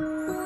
[0.00, 0.37] nuevamente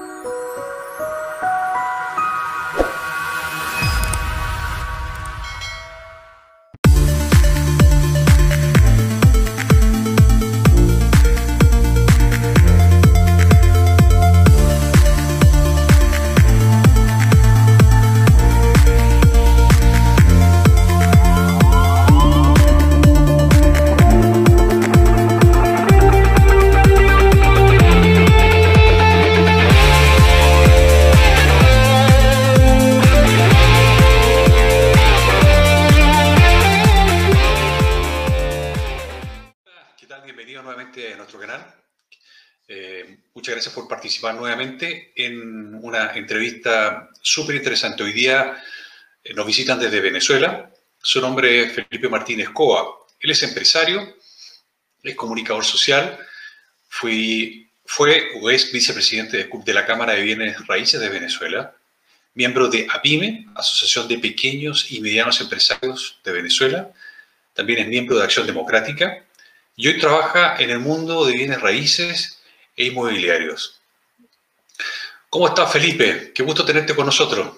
[46.15, 48.03] entrevista súper interesante.
[48.03, 48.63] Hoy día
[49.25, 50.71] eh, nos visitan desde Venezuela.
[51.01, 53.07] Su nombre es Felipe Martínez Coa.
[53.21, 54.17] Él es empresario,
[55.03, 56.19] es comunicador social,
[56.89, 57.69] fue
[58.41, 61.75] o es vicepresidente de, de la Cámara de Bienes Raíces de Venezuela,
[62.35, 66.91] miembro de APIME, Asociación de Pequeños y Medianos Empresarios de Venezuela,
[67.55, 69.25] también es miembro de Acción Democrática
[69.77, 72.41] y hoy trabaja en el mundo de bienes raíces
[72.77, 73.82] e inmobiliarios.
[75.33, 76.31] ¿Cómo estás, Felipe?
[76.35, 77.57] Qué gusto tenerte con nosotros.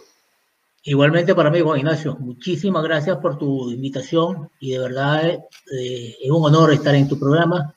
[0.84, 2.16] Igualmente para mí, Juan Ignacio.
[2.20, 7.18] Muchísimas gracias por tu invitación y de verdad eh, es un honor estar en tu
[7.18, 7.74] programa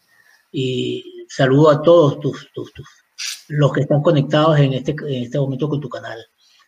[0.51, 2.47] y saludo a todos tus,
[3.47, 6.23] los que están conectados en este, en este momento con tu canal.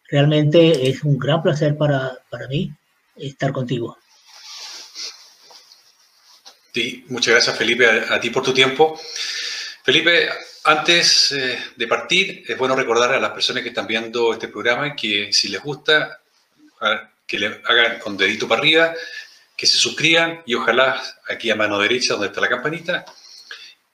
[0.09, 2.73] Realmente es un gran placer para, para mí
[3.15, 3.95] estar contigo.
[6.73, 8.99] Sí, muchas gracias Felipe, a ti por tu tiempo.
[9.83, 10.29] Felipe,
[10.69, 14.95] antes eh, de partir, es bueno recordar a las personas que están viendo este programa
[14.95, 16.21] que si les gusta,
[17.25, 18.93] que le hagan con dedito para arriba,
[19.57, 23.03] que se suscriban y ojalá aquí a mano derecha donde está la campanita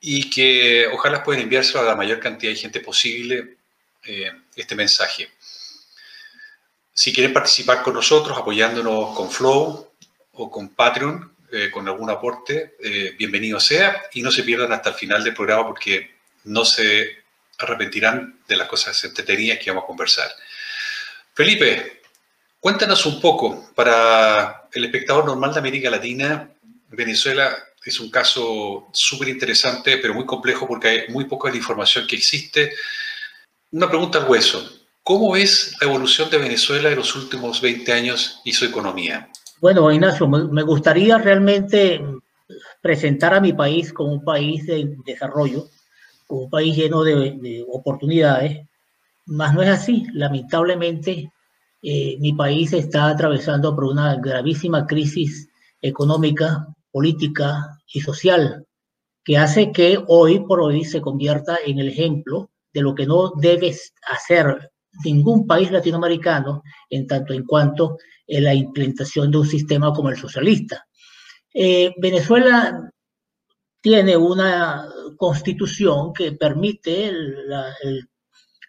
[0.01, 3.57] y que ojalá puedan enviárselo a la mayor cantidad de gente posible
[4.03, 5.29] eh, este mensaje.
[6.93, 9.91] Si quieren participar con nosotros apoyándonos con Flow
[10.33, 12.75] o con Patreon, eh, con algún aporte,
[13.17, 16.14] bienvenido sea y no se pierdan hasta el final del programa porque
[16.45, 17.23] no se
[17.57, 20.29] arrepentirán de las cosas entretenidas que vamos a conversar.
[21.33, 22.01] Felipe,
[22.59, 26.49] cuéntanos un poco, para el espectador normal de América Latina,
[26.89, 32.07] Venezuela es un caso súper interesante, pero muy complejo porque hay muy poca la información
[32.07, 32.73] que existe.
[33.71, 34.67] Una pregunta al hueso.
[35.03, 39.29] ¿Cómo es la evolución de Venezuela en los últimos 20 años y su economía?
[39.61, 42.01] Bueno, Ignacio, me gustaría realmente
[42.81, 45.69] presentar a mi país como un país de desarrollo,
[46.29, 48.67] un país lleno de, oportunidades,
[49.25, 50.05] más no es así.
[50.13, 51.31] Lamentablemente,
[51.81, 55.49] eh, mi país está atravesando por una gravísima crisis
[55.81, 58.65] económica, política y social,
[59.23, 63.31] que hace que hoy por hoy se convierta en el ejemplo de lo que no
[63.37, 63.75] debe
[64.11, 64.71] hacer
[65.03, 67.97] ningún país latinoamericano en tanto en cuanto
[68.27, 70.85] en la implementación de un sistema como el socialista.
[71.53, 72.91] Eh, Venezuela
[73.85, 74.83] tiene una
[75.15, 77.11] constitución que permite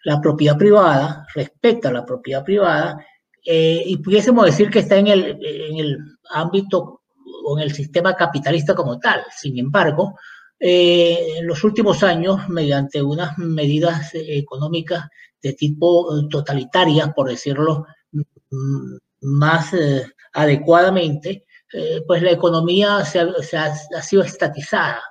[0.03, 3.03] la, propiedad privada, respeta la propiedad privada,
[3.43, 5.97] eh, y pudiésemos decir que está en el, en el
[6.29, 7.01] ámbito
[7.45, 9.23] o en el sistema capitalista como tal.
[9.35, 10.19] Sin embargo,
[10.59, 15.07] eh, en los últimos años, mediante unas medidas económicas
[15.41, 24.01] de tipo totalitarias, por decirlo mm, más eh, adecuadamente, eh, pues la economía se ha,
[24.01, 25.01] sido estatizada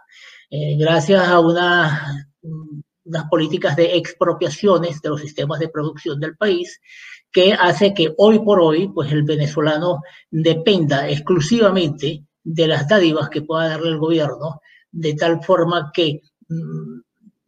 [0.50, 2.31] eh, gracias a una,
[3.05, 6.81] unas políticas de expropiaciones de los sistemas de producción del país
[7.31, 10.00] que hace que hoy por hoy pues el venezolano
[10.31, 17.00] dependa exclusivamente de las dádivas que pueda darle el gobierno, de tal forma que mm,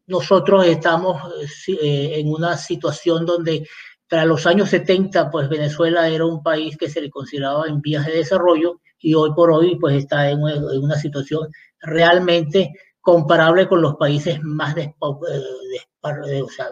[0.08, 1.22] nosotros estamos
[1.68, 3.66] eh, en una situación donde
[4.08, 8.06] para los años 70, pues Venezuela era un país que se le consideraba en vías
[8.06, 11.48] de desarrollo y hoy por hoy pues está en una, situación
[11.80, 16.66] realmente comparable con los países más eh, o sea,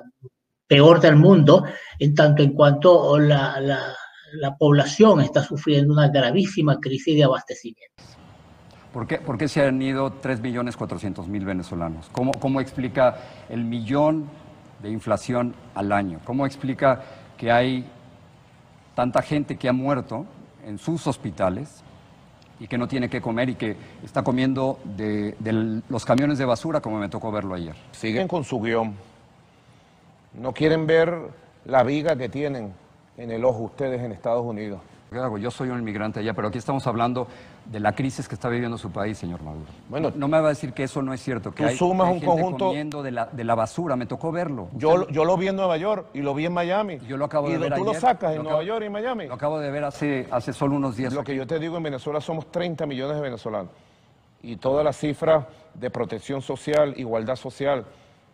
[0.66, 1.64] peor del mundo,
[1.98, 8.02] en tanto en cuanto la, la, población está sufriendo una gravísima crisis de abastecimiento.
[8.92, 12.08] ¿Por qué, ¿Por qué se han ido 3.400.000 venezolanos?
[12.12, 13.18] ¿Cómo, ¿Cómo explica
[13.48, 14.28] el millón
[14.82, 16.20] de inflación al año?
[16.24, 17.02] ¿Cómo explica
[17.36, 17.84] que hay
[18.94, 20.26] tanta gente que ha muerto
[20.64, 21.84] en sus hospitales
[22.58, 25.34] y que no tiene que comer y que está comiendo de,
[25.88, 27.74] los camiones de basura como me tocó verlo ayer.
[27.92, 28.94] Siguen con su guion.
[30.34, 31.16] No quieren ver
[31.64, 32.72] la viga que tienen
[33.16, 34.80] en el ojo ustedes en Estados Unidos.
[35.40, 37.28] Yo soy un inmigrante allá, pero aquí estamos hablando
[37.70, 39.66] de la crisis que está viviendo su país, señor Maduro.
[39.88, 42.14] Bueno, no, me va a decir que eso no es cierto, que hay, sumas un
[42.14, 42.66] gente conjunto...
[42.66, 44.68] comiendo de la, de la, basura, me tocó verlo.
[44.74, 46.98] Yo, yo lo vi en Nueva York y lo vi en Miami.
[47.08, 49.26] Yo lo acabo de ver tú lo sacas en Nueva York y Miami.
[49.26, 51.12] Lo acabo de ver hace, hace solo unos días.
[51.12, 53.70] Lo que yo te digo, en Venezuela somos 30 millones de venezolanos.
[54.42, 57.84] Y todas las cifras de protección social, igualdad social,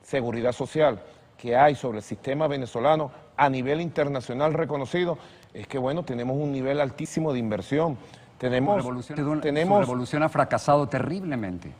[0.02, 1.00] seguridad social
[1.38, 5.18] que hay sobre el sistema venezolano a nivel internacional reconocido,
[5.52, 7.98] es que bueno, tenemos un nivel altísimo de inversión.
[8.42, 11.70] Tenemos, revolución, tenemos, revolución ha fracasado terriblemente.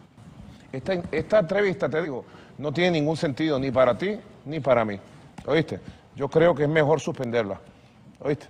[0.72, 2.24] Esta, esta entrevista, te digo,
[2.58, 4.96] no tiene ningún sentido ni para ti ni para mí.
[5.44, 5.80] ¿Oíste?
[6.14, 7.58] Yo creo que es mejor suspenderla.
[8.20, 8.46] ¿Oíste?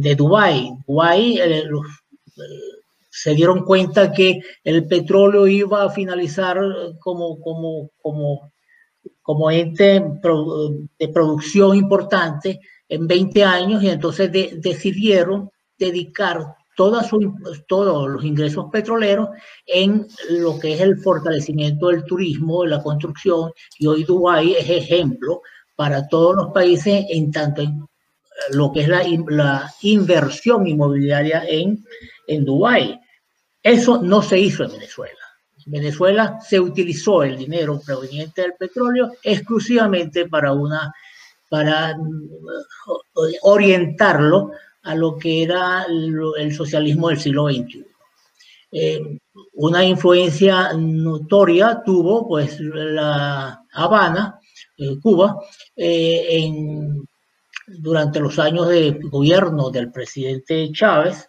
[0.00, 0.70] de, Dubái.
[0.86, 1.70] Dubái eh, eh,
[3.10, 6.58] se dieron cuenta que el petróleo iba a finalizar
[7.00, 8.52] como, como, como
[9.26, 10.00] como ente
[10.98, 19.30] de producción importante en 20 años y entonces decidieron dedicar todos los ingresos petroleros
[19.66, 23.50] en lo que es el fortalecimiento del turismo, de la construcción,
[23.80, 25.42] y hoy Dubái es ejemplo
[25.74, 27.84] para todos los países en tanto en
[28.50, 31.84] lo que es la, la inversión inmobiliaria en,
[32.28, 33.00] en Dubái.
[33.60, 35.25] Eso no se hizo en Venezuela.
[35.66, 40.92] Venezuela se utilizó el dinero proveniente del petróleo exclusivamente para una
[41.48, 42.28] para mm,
[43.42, 44.52] orientarlo
[44.82, 45.86] a lo que era
[46.38, 47.84] el socialismo del siglo XXI.
[48.70, 49.18] Eh,
[49.54, 54.38] una influencia notoria tuvo pues la Habana,
[54.76, 55.36] eh, Cuba,
[55.74, 56.50] eh,
[57.66, 61.28] durante los años de gobierno del presidente Chávez,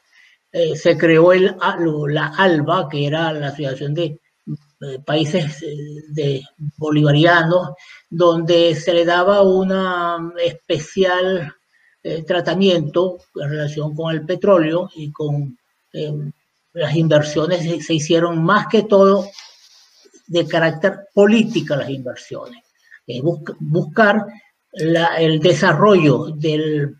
[0.74, 1.56] se creó el,
[2.10, 4.20] la ALBA, que era la Asociación de
[4.80, 5.64] eh, países
[6.16, 6.42] eh,
[6.78, 7.70] bolivarianos,
[8.10, 9.74] donde se le daba un
[10.38, 11.52] especial
[12.04, 15.58] eh, tratamiento en relación con el petróleo y con
[16.74, 19.28] las inversiones se hicieron más que todo
[20.28, 22.64] de carácter política las inversiones.
[23.60, 24.28] buscar
[24.72, 26.96] el desarrollo del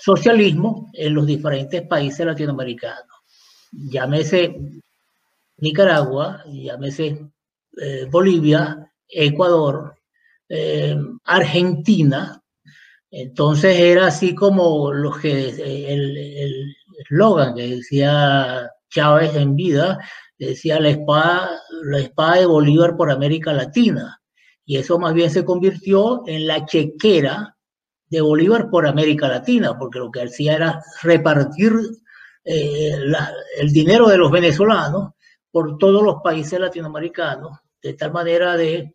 [0.00, 3.06] socialismo en los diferentes países latinoamericanos.
[3.70, 4.82] Llámese
[5.62, 7.30] Nicaragua, llámese
[7.80, 9.94] eh, Bolivia, Ecuador,
[10.48, 12.42] eh, Argentina.
[13.08, 20.00] Entonces era así como los que el eslogan que decía Chávez en vida,
[20.36, 21.50] decía la espada,
[21.84, 24.20] la espada de Bolívar por América Latina.
[24.64, 27.56] Y eso más bien se convirtió en la chequera
[28.08, 31.72] de Bolívar por América Latina, porque lo que hacía era repartir
[32.44, 32.96] eh,
[33.58, 35.12] el dinero de los venezolanos
[35.52, 38.92] por todos los países latinoamericanos, de tal manera de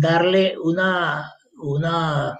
[0.00, 2.38] darle una, una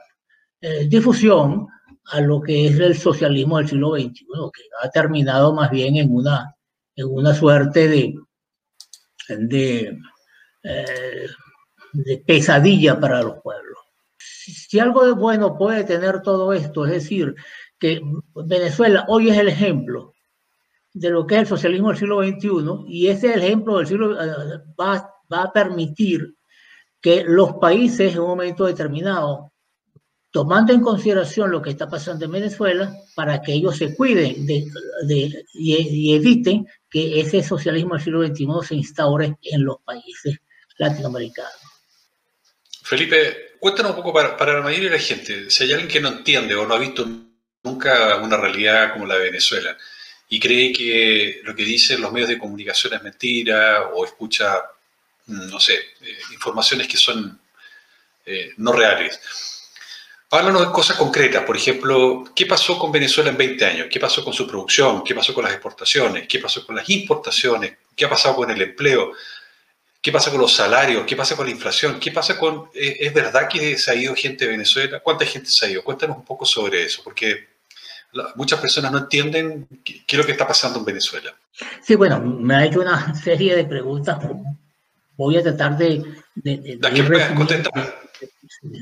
[0.60, 1.68] eh, difusión
[2.06, 6.12] a lo que es el socialismo del siglo XXI, que ha terminado más bien en
[6.12, 6.54] una,
[6.96, 8.14] en una suerte de,
[9.28, 9.98] de,
[10.64, 11.26] eh,
[11.92, 13.78] de pesadilla para los pueblos.
[14.18, 17.34] Si algo de bueno puede tener todo esto, es decir,
[17.78, 18.02] que
[18.34, 20.13] Venezuela hoy es el ejemplo
[20.94, 24.60] de lo que es el socialismo del siglo XXI y ese ejemplo del siglo eh,
[24.80, 26.36] va, va a permitir
[27.00, 29.52] que los países en un momento determinado
[30.30, 34.64] tomando en consideración lo que está pasando en Venezuela para que ellos se cuiden de,
[35.54, 40.38] y, eviten que ese socialismo del siglo XXI se instaure en los países
[40.78, 41.52] latinoamericanos.
[42.82, 46.00] Felipe, cuéntanos un poco para, para la mayoría de la gente, si hay alguien que
[46.00, 47.06] no entiende o no ha visto
[47.62, 49.76] nunca una realidad como la de Venezuela
[50.28, 54.62] y cree que lo que dicen los medios de comunicación es mentira o escucha,
[55.26, 57.40] mm, no sé, eh, informaciones que son
[58.26, 59.20] eh, no reales.
[60.30, 63.86] Háblanos de cosas concretas, por ejemplo, ¿qué pasó con Venezuela en 20 años?
[63.90, 65.04] ¿Qué pasó con su producción?
[65.04, 66.26] ¿Qué pasó con las exportaciones?
[66.26, 67.74] ¿Qué pasó con las importaciones?
[67.94, 69.12] ¿Qué ha pasado con el empleo?
[70.02, 71.04] ¿Qué pasa con los salarios?
[71.06, 72.00] ¿Qué pasa con la inflación?
[72.00, 72.68] ¿Qué pasa con...
[72.74, 75.00] Eh, ¿Es verdad que se ha ido gente de Venezuela?
[75.00, 75.84] ¿Cuánta gente se ha ido?
[75.84, 77.53] Cuéntanos un poco sobre eso, porque
[78.36, 81.34] muchas personas no entienden qué, es lo que está pasando en Venezuela.
[81.82, 84.18] Sí, bueno, me ha hecho una serie de preguntas.
[85.16, 86.02] Voy a tratar de...
[86.34, 88.00] de, de que contestar.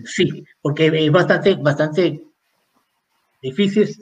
[0.05, 2.23] Sí, porque es bastante, bastante
[3.43, 3.95] difícil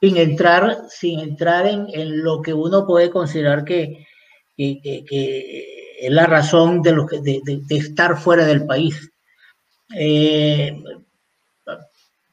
[0.00, 4.06] sin entrar, sin entrar en, en lo que uno puede considerar que,
[4.56, 9.10] que, que, es la razón de, lo que, de, de, estar fuera del país.
[9.96, 10.72] Eh,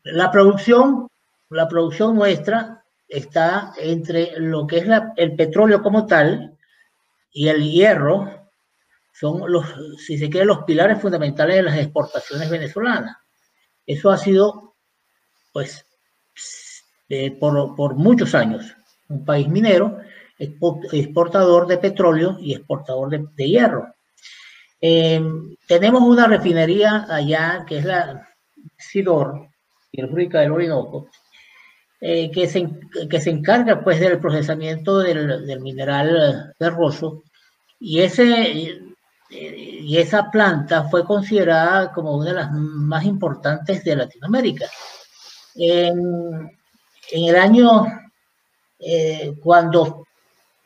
[0.04, 1.08] la producción
[1.50, 4.88] la producción nuestra está entre lo que es
[5.18, 6.58] el petróleo como tal
[7.32, 8.50] y el hierro,
[9.14, 9.66] son los,
[9.98, 13.18] si se quiere, los pilares fundamentales de las exportaciones venezolanas.
[13.86, 14.76] Eso ha sido,
[15.54, 15.86] pues,
[17.40, 18.76] por, por, muchos años,
[19.08, 20.00] un país minero,
[20.38, 23.94] exportador de petróleo y exportador de, hierro.
[24.82, 25.22] Eh,
[25.68, 28.28] tenemos una refinería allá que es la
[28.78, 29.50] Sidor,
[29.94, 31.10] República del Orinoco,
[32.02, 32.68] eh, que, se,
[33.10, 37.24] que se encarga pues del procesamiento del, del mineral terroso
[37.80, 38.84] y, ese,
[39.30, 44.66] y esa planta fue considerada como una de las más importantes de Latinoamérica.
[45.56, 46.52] En,
[47.12, 47.86] en el año,
[48.80, 50.06] eh, cuando,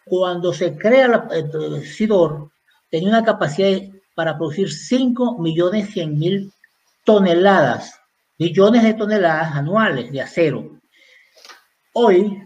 [0.06, 2.50] cuando se crea la, el SIDOR,
[2.90, 3.82] tenía una capacidad
[4.16, 6.54] para producir 5 millones 100 mil
[7.04, 8.00] toneladas,
[8.38, 10.79] millones de toneladas anuales de acero
[11.94, 12.44] Hoy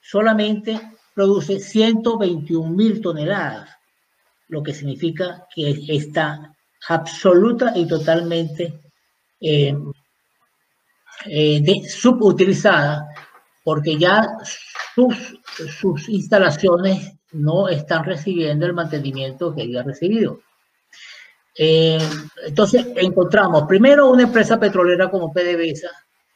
[0.00, 0.80] solamente
[1.14, 3.70] produce 121 mil toneladas,
[4.48, 6.54] lo que significa que está
[6.88, 8.80] absoluta y totalmente
[9.40, 9.74] eh,
[11.26, 13.08] eh, subutilizada
[13.62, 14.38] porque ya
[14.94, 15.38] sus,
[15.78, 20.40] sus instalaciones no están recibiendo el mantenimiento que había recibido.
[21.56, 21.98] Eh,
[22.46, 25.90] entonces encontramos primero una empresa petrolera como PDVSA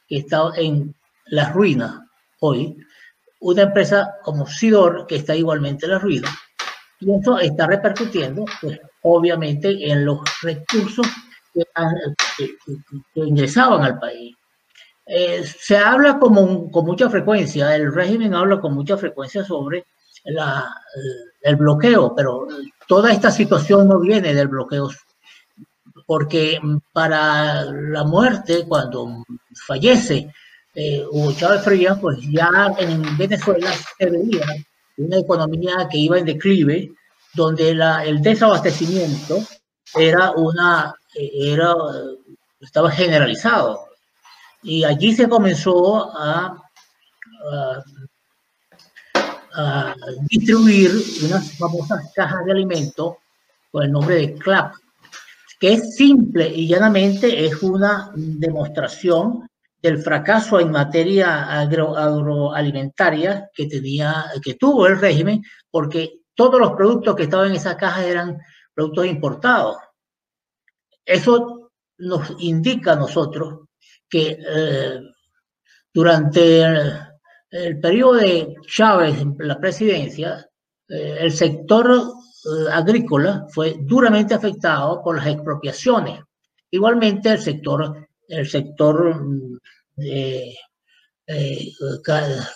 [0.07, 0.93] que está en
[1.27, 2.04] las ruinas,
[2.39, 2.77] hoy
[3.41, 6.29] una empresa como Sidor que está igualmente en la ruina.
[6.99, 11.05] Y eso está repercutiendo, pues, obviamente, en los recursos
[11.53, 11.63] que,
[13.15, 14.35] ingresaban al país.
[15.05, 19.85] Eh, se habla como, con mucha frecuencia, el régimen habla con mucha frecuencia sobre
[20.23, 20.73] la,
[21.41, 22.47] el bloqueo, pero
[22.87, 24.89] toda esta situación no viene del bloqueo,
[26.07, 26.59] porque
[26.91, 29.23] para la muerte, cuando
[29.67, 30.33] fallece
[30.75, 34.45] eh, Hugo Chávez Frías, pues ya en Venezuela se veía
[34.97, 36.91] una economía que iba en declive,
[37.33, 39.39] donde la, el desabastecimiento
[39.95, 41.73] era una, era,
[42.59, 43.85] estaba generalizado.
[44.63, 46.61] Y allí se comenzó a,
[47.51, 47.83] a,
[49.53, 49.95] a
[50.29, 50.91] distribuir
[51.23, 53.15] unas famosas cajas de alimentos
[53.71, 54.73] con el nombre de CLAP,
[55.59, 59.47] que es simple y llanamente es una demostración
[59.85, 67.15] del fracaso en materia agroalimentaria que tenía, que tuvo el régimen, porque todos los productos
[67.15, 68.35] que estaban en esa caja eran
[68.73, 69.77] productos importados.
[71.05, 73.67] Eso nos indica a nosotros
[74.09, 74.99] que eh,
[75.93, 76.63] durante
[77.51, 80.49] el, periodo de Chávez en la presidencia,
[80.89, 86.21] eh, el sector eh, agrícola fue duramente afectado por las expropiaciones.
[86.71, 89.15] Igualmente el sector, el sector
[89.95, 90.03] mm,
[91.27, 91.71] eh,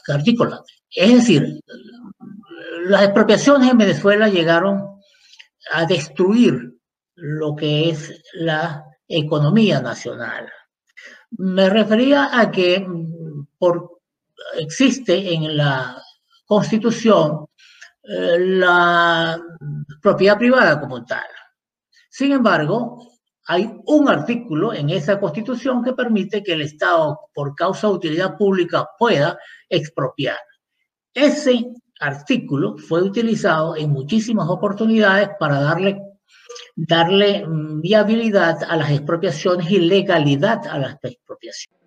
[0.06, 0.62] cartícola.
[0.92, 1.60] Es decir,
[2.86, 5.00] las expropiaciones en Venezuela llegaron
[5.72, 6.76] a destruir
[7.16, 10.50] lo que es la economía nacional.
[11.32, 12.86] Me refería a que
[13.58, 14.00] por,
[14.58, 16.02] existe en la
[16.46, 17.46] Constitución
[18.04, 19.40] eh, la
[20.02, 21.28] propiedad privada como tal.
[22.10, 23.09] Sin embargo,
[23.50, 28.38] hay un artículo en esa constitución que permite que el Estado, por causa de utilidad
[28.38, 30.38] pública, pueda expropiar.
[31.16, 31.66] Ese
[32.00, 36.00] artículo fue utilizado en muchísimas oportunidades para darle,
[36.76, 41.82] darle viabilidad a las expropiaciones y legalidad a las expropiaciones.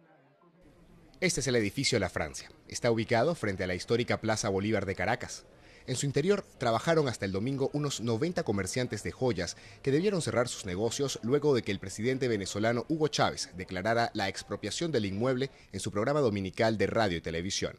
[1.20, 2.50] Este es el edificio La Francia.
[2.66, 5.46] Está ubicado frente a la histórica Plaza Bolívar de Caracas.
[5.86, 10.46] En su interior trabajaron hasta el domingo unos 90 comerciantes de joyas que debieron cerrar
[10.46, 15.50] sus negocios luego de que el presidente venezolano Hugo Chávez declarara la expropiación del inmueble
[15.72, 17.76] en su programa dominical de radio y televisión.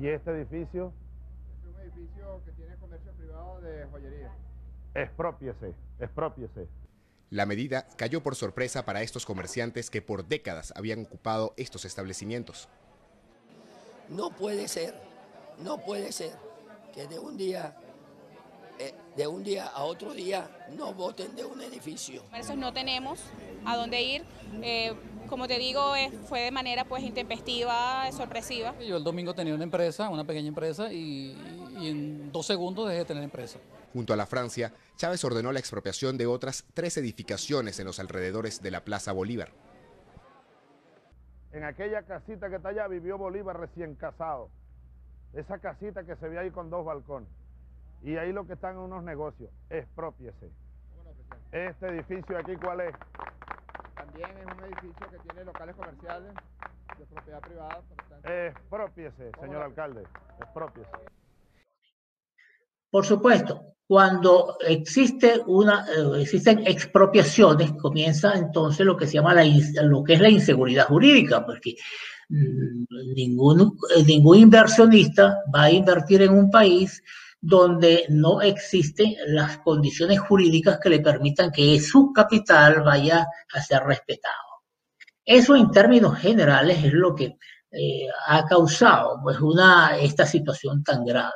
[0.00, 0.92] ¿Y este edificio?
[1.58, 4.32] Es un edificio que tiene comercio privado de joyería.
[4.94, 6.68] Expropiese, expropiese.
[7.30, 12.68] La medida cayó por sorpresa para estos comerciantes que por décadas habían ocupado estos establecimientos.
[14.08, 14.94] No puede ser,
[15.58, 16.53] no puede ser
[16.94, 17.74] que de un día
[18.78, 22.22] eh, de un día a otro día no voten de un edificio.
[22.34, 23.20] Eso no tenemos
[23.64, 24.24] a dónde ir.
[24.62, 24.94] Eh,
[25.28, 25.94] como te digo,
[26.28, 28.74] fue de manera pues intempestiva, sorpresiva.
[28.80, 31.36] Yo el domingo tenía una empresa, una pequeña empresa, y,
[31.80, 33.58] y en dos segundos dejé de tener empresa.
[33.92, 38.60] Junto a la Francia, Chávez ordenó la expropiación de otras tres edificaciones en los alrededores
[38.60, 39.52] de la Plaza Bolívar.
[41.52, 44.50] En aquella casita que está allá vivió Bolívar recién casado.
[45.34, 47.28] Esa casita que se ve ahí con dos balcones.
[48.02, 49.50] Y ahí lo que están unos negocios.
[49.70, 50.50] Expropiese.
[51.50, 52.94] Este edificio aquí, ¿cuál es?
[53.94, 56.34] También es un edificio que tiene locales comerciales
[56.98, 57.82] de propiedad privada.
[58.24, 60.02] Expropiese, señor alcalde.
[60.40, 60.90] Expropiese.
[62.90, 69.44] Por supuesto, cuando existe una, eh, existen expropiaciones, comienza entonces lo que se llama la,
[69.82, 71.74] lo que es la inseguridad jurídica, porque
[73.14, 77.02] ningún, eh, ningún inversionista va a invertir en un país
[77.40, 83.82] donde no existen las condiciones jurídicas que le permitan que su capital vaya a ser
[83.84, 84.34] respetado.
[85.24, 87.36] Eso en términos generales es lo que
[87.70, 89.36] eh, ha causado pues,
[90.00, 91.32] esta situación tan grave.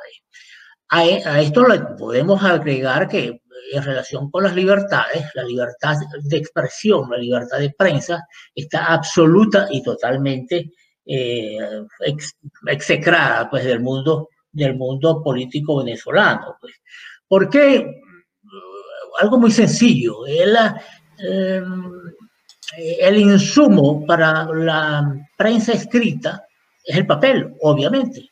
[0.89, 3.41] A, a, esto le podemos agregar que
[3.71, 8.23] en relación con las libertades, la libertad de expresión, la libertad de prensa
[8.55, 10.71] está absoluta y totalmente
[11.11, 11.57] eh,
[12.01, 12.35] ex,
[12.67, 16.57] execrada pues, del mundo del mundo político venezolano.
[16.61, 16.75] Pues.
[17.27, 18.01] ¿Por qué?
[19.19, 20.25] Algo muy sencillo.
[20.27, 20.55] El,
[21.23, 21.63] eh,
[22.99, 26.45] el insumo para la prensa escrita
[26.83, 28.29] es el papel, obviamente.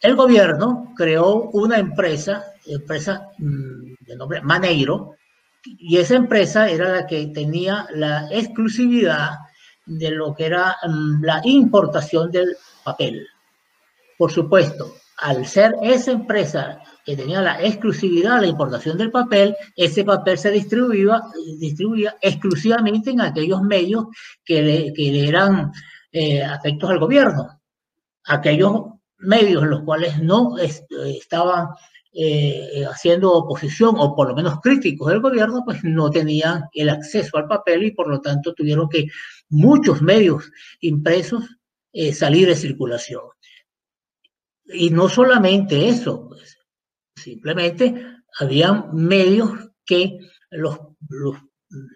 [0.00, 5.16] El gobierno creó una empresa, empresa mm, de nombre Maneiro,
[5.64, 9.30] y esa empresa era la que tenía la exclusividad
[9.86, 13.26] de lo que era mm, la importación del papel.
[14.18, 19.56] Por supuesto, al ser esa empresa que tenía la exclusividad de la importación del papel,
[19.76, 21.20] ese papel se distribuía,
[21.58, 24.06] distribuía exclusivamente en aquellos medios
[24.44, 25.72] que le, que eran
[26.12, 27.60] eh, afectos al gobierno.
[28.24, 28.82] Aquellos
[29.18, 31.68] medios los cuales no est estaban
[32.12, 37.38] eh, haciendo oposición o por lo menos críticos del gobierno, pues no tenían el acceso
[37.38, 39.06] al papel y por lo tanto tuvieron que
[39.52, 41.44] muchos medios impresos
[41.92, 43.22] eh, salir de circulación.
[44.64, 46.56] Y no solamente eso, pues,
[47.14, 48.06] simplemente
[48.38, 49.50] habían medios
[49.84, 50.18] que
[50.50, 50.78] los,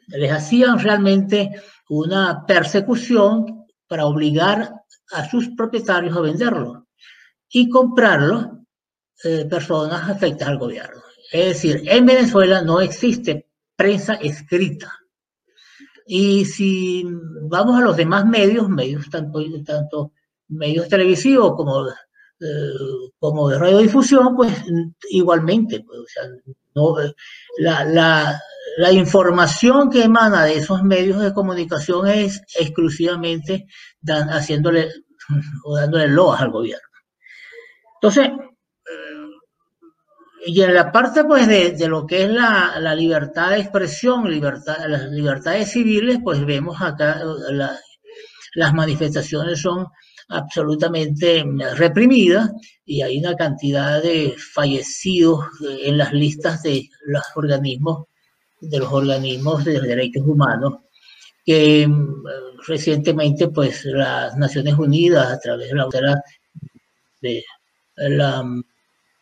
[0.08, 1.50] les hacían realmente
[1.88, 4.72] una persecución para obligar
[5.12, 6.88] a sus propietarios a venderlo
[7.48, 8.66] y comprarlo
[9.24, 11.00] eh, personas afectadas al gobierno.
[11.32, 14.92] Es decir, en Venezuela no existe prensa escrita.
[16.06, 17.04] Y si
[17.42, 20.12] vamos a los demás medios, medios tanto, tanto
[20.48, 24.52] medios televisivos como eh, como de radiodifusión, pues
[25.10, 26.24] igualmente, pues, o sea,
[26.74, 26.94] no,
[27.58, 28.40] la, la,
[28.76, 33.66] la, información que emana de esos medios de comunicación es exclusivamente
[34.02, 34.90] dan, haciéndole
[35.64, 36.86] o dándole loas al gobierno.
[37.94, 38.28] Entonces,
[40.46, 44.30] y en la parte pues de, de lo que es la, la, libertad de expresión,
[44.30, 47.76] libertad, las libertades civiles, pues vemos acá la,
[48.54, 49.86] las manifestaciones son
[50.28, 51.44] absolutamente
[51.76, 52.50] reprimida
[52.84, 55.44] y hay una cantidad de fallecidos
[55.82, 58.06] en las listas de los organismos
[58.60, 60.74] de los organismos de derechos humanos
[61.44, 62.24] que mm,
[62.66, 66.22] recientemente pues las Naciones Unidas a través de la
[67.20, 67.44] de
[67.96, 68.44] la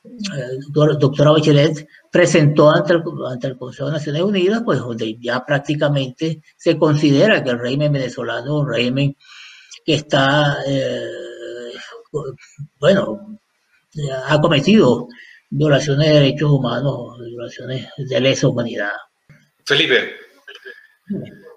[0.05, 6.43] doctora Bachelet presentó ante el, ante el, Consejo de Naciones Unidas, pues donde ya prácticamente
[6.57, 9.17] se considera que el régimen venezolano es un régimen
[9.85, 11.73] que está, eh,
[12.79, 13.41] bueno,
[14.27, 15.09] ha cometido
[15.51, 18.93] violaciones de derechos humanos, violaciones de lesa humanidad.
[19.65, 20.17] Felipe,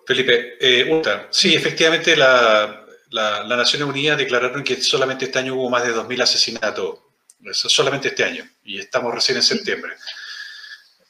[0.05, 5.69] Felipe, eh, sí, efectivamente la, la, la, Naciones Unidas declararon que solamente este año hubo
[5.69, 6.99] más de 2.000 asesinatos,
[7.53, 9.93] solamente este año, y estamos recién en septiembre.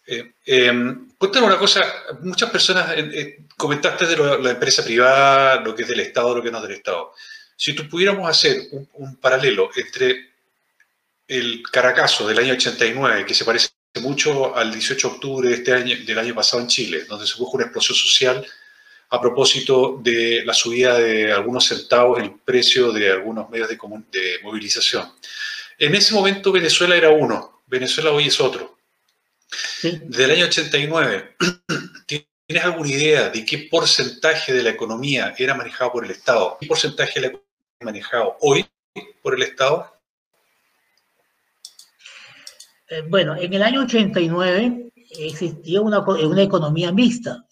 [0.06, 1.82] Eh, eh, cuéntanos una cosa,
[2.22, 6.44] muchas personas eh, comentaste de lo, la empresa privada, lo que es del Estado, lo
[6.44, 7.14] que no es del Estado.
[7.56, 10.32] Si tú pudiéramos hacer un, un paralelo entre
[11.28, 13.70] el Caracazo del año 89, que se parece
[14.02, 17.36] mucho al 18 de octubre de este año, del año pasado en Chile, donde se
[17.36, 18.46] produjo una explosión social
[19.10, 23.78] a propósito de la subida de algunos centavos en el precio de algunos medios de,
[24.12, 25.10] de movilización.
[25.80, 28.78] En ese momento Venezuela era uno, Venezuela hoy es otro.
[29.50, 30.02] Sí.
[30.06, 31.36] Del año 89,
[32.08, 36.58] ¿tienes alguna idea de qué porcentaje de la economía era manejado por el Estado?
[36.60, 37.48] ¿Qué porcentaje de la economía
[37.80, 38.66] es manejado hoy
[39.22, 39.98] por el Estado?
[42.90, 47.44] Eh, bueno, en el año 89 existía una, una economía mixta.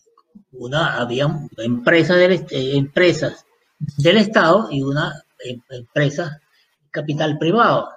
[0.52, 3.46] Una, había empresas del, eh, empresas
[3.98, 6.42] del Estado y una em, empresa
[6.92, 7.90] capital privado.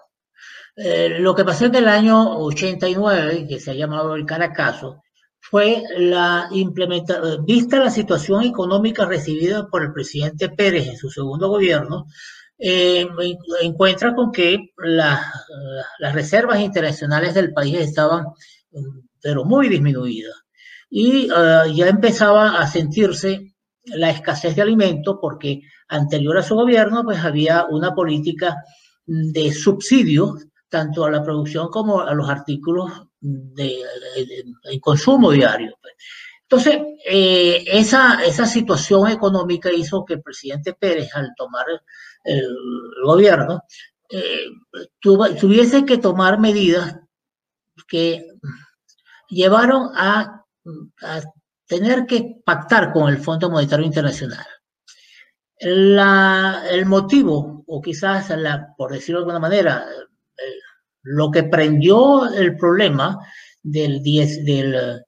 [0.81, 5.03] Eh, lo que pasó en el año 89, que se ha llamado el Caracazo,
[5.41, 11.49] fue la implementación, vista la situación económica recibida por el presidente Pérez en su segundo
[11.49, 12.07] gobierno,
[12.57, 13.09] eh,
[13.62, 18.27] encuentra con que las reservas internacionales del país estaban,
[19.21, 20.37] pero muy disminuidas.
[20.91, 27.03] Y uh, ya empezaba a sentirse la escasez de alimentos porque anterior a su gobierno
[27.05, 28.57] pues había una política
[29.07, 33.83] de subsidios tanto a la producción como a los artículos de,
[34.81, 35.76] consumo diario.
[35.81, 35.94] Pues.
[36.42, 41.66] Entonces, eh, esa, esa situación económica hizo que el presidente Pérez, al tomar
[42.24, 42.48] el
[43.04, 43.62] gobierno,
[44.11, 44.46] eh,
[45.00, 46.96] tuviese que tomar medidas
[47.87, 48.26] que
[49.28, 50.44] llevaron a,
[51.66, 54.46] tener que pactar con el Fondo Monetario Internacional.
[55.59, 58.33] El motivo, o quizás,
[58.76, 59.87] por decirlo de alguna manera,
[61.03, 63.18] lo que prendió el problema
[63.62, 65.05] del, 10, del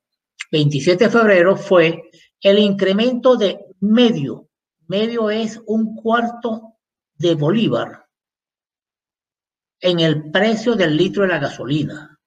[0.50, 4.48] 27 de febrero fue el incremento de medio.
[4.88, 6.78] Medio es un cuarto
[7.14, 8.06] de bolívar
[9.80, 12.18] en el precio del litro de la gasolina.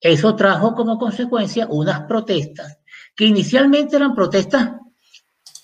[0.00, 2.78] Eso trajo como consecuencia unas protestas
[3.16, 4.72] que inicialmente eran protestas,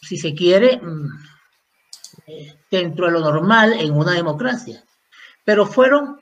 [0.01, 1.09] si se quiere, mm,
[2.71, 4.85] dentro de lo normal en una democracia,
[5.45, 6.21] pero fueron,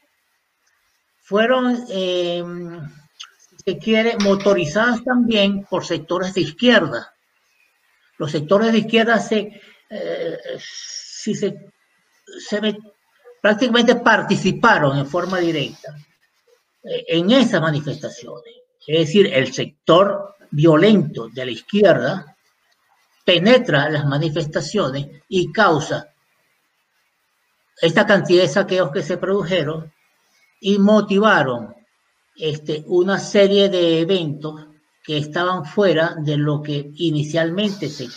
[1.23, 2.43] fueron eh,
[3.65, 7.15] se quiere, motorizadas también por sectores de izquierda.
[8.17, 11.73] Los sectores de izquierda se, eh, si se,
[12.49, 12.61] se
[13.41, 15.97] prácticamente participaron en forma directa
[16.83, 18.55] eh, en esas manifestaciones.
[18.87, 22.37] Es decir, el sector violento de la izquierda
[23.25, 26.15] penetra las manifestaciones y causa
[27.81, 29.93] esta cantidad de saqueos que se produjeron
[30.61, 31.75] y motivaron
[32.37, 34.67] este, una serie de eventos
[35.05, 38.09] que estaban fuera de lo que inicialmente se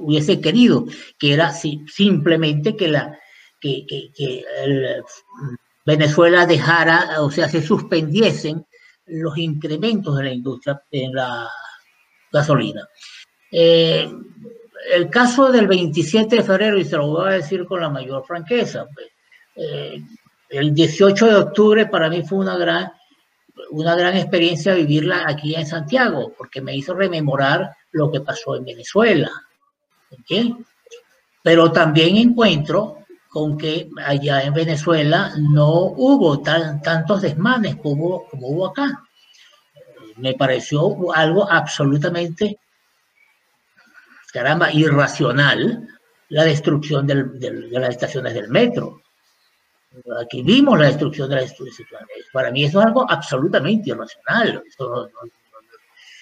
[0.00, 0.86] hubiese querido,
[1.18, 3.18] que era si, simplemente que, la,
[3.60, 5.02] que, que, el,
[5.84, 8.66] Venezuela dejara, o sea, se suspendiesen
[9.06, 11.48] los incrementos de la industria en la
[12.32, 12.86] gasolina.
[13.50, 14.10] Eh,
[14.92, 18.24] el caso del 27 de febrero, y se lo voy a decir con la mayor
[18.24, 19.06] franqueza, pues,
[19.56, 20.00] eh,
[20.50, 22.90] el 18 de octubre para mí fue una gran,
[23.70, 28.64] una gran experiencia vivirla aquí en Santiago, porque me hizo rememorar lo que pasó en
[28.64, 29.30] Venezuela.
[31.42, 38.48] Pero también encuentro con que allá en Venezuela no hubo tan, tantos desmanes como, como
[38.48, 39.04] hubo acá.
[40.16, 42.58] Me pareció algo absolutamente,
[44.32, 45.88] caramba, irracional
[46.30, 49.02] la destrucción del, de las estaciones del metro.
[50.20, 52.26] Aquí vimos la destrucción de las estaciones.
[52.32, 54.62] Para mí eso es algo absolutamente irracional.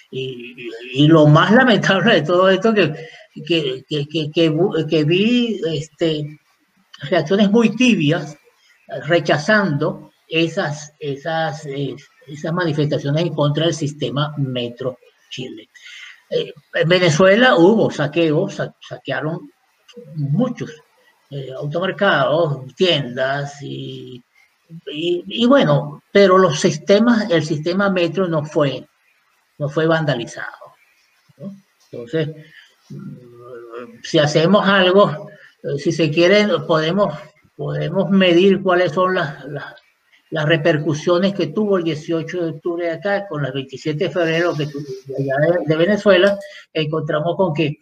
[0.09, 2.93] Y, lo más lamentable de todo esto que,
[3.45, 6.39] que, que, que vi este,
[7.09, 8.37] reacciones muy tibias
[9.05, 14.97] rechazando esas, esas, esas manifestaciones en contra del sistema Metro
[15.29, 15.69] Chile.
[16.29, 19.51] Eh, en Venezuela hubo saqueos, sa saquearon
[20.15, 20.71] muchos
[21.31, 21.53] eh,
[22.75, 24.23] tiendas y,
[24.91, 28.87] y, y, bueno, pero los sistemas, el sistema Metro no fue
[29.57, 30.75] no fue vandalizado.
[31.91, 32.29] Entonces,
[34.03, 35.29] si hacemos algo,
[35.77, 37.17] si se quiere, podemos,
[37.55, 39.45] podemos medir cuáles son las,
[40.29, 44.63] las repercusiones que tuvo el 18 de octubre acá, con el 27 de febrero que
[44.63, 46.37] allá de, de Venezuela,
[46.73, 47.77] encontramos con que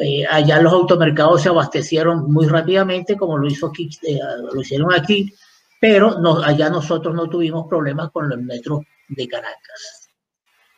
[0.00, 4.18] eh, allá los automercados se abastecieron muy rápidamente, como lo, hizo aquí, eh,
[4.52, 5.32] lo hicieron aquí,
[5.80, 10.08] pero no, allá nosotros no tuvimos problemas con el metro de Caracas.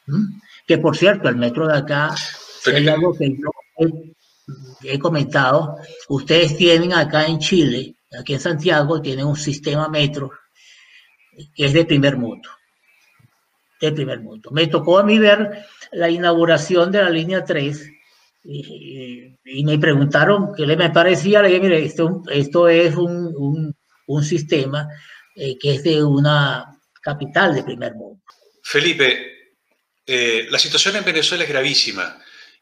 [0.06, 0.40] ¿Mm?
[0.66, 4.14] Que por cierto, el metro de acá es algo que yo he
[4.82, 5.76] he comentado,
[6.08, 10.30] ustedes tienen acá en Chile, aquí en Santiago, tienen un sistema metro
[11.54, 12.48] que es de primer mundo.
[13.80, 14.50] De primer mundo.
[14.50, 17.90] Me tocó a mí ver la inauguración de la línea 3
[18.44, 21.42] y, y me preguntaron qué le me parecía.
[21.42, 23.74] Le dije, mire, esto, esto es un, un,
[24.06, 24.88] un sistema
[25.34, 28.22] eh, que es de una capital de primer mundo.
[28.62, 29.52] Felipe,
[30.06, 32.18] eh, la situación en Venezuela es gravísima